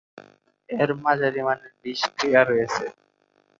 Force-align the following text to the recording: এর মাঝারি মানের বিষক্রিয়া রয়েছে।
এর 0.69 0.89
মাঝারি 1.03 1.41
মানের 1.47 1.71
বিষক্রিয়া 1.83 2.41
রয়েছে। 2.43 2.85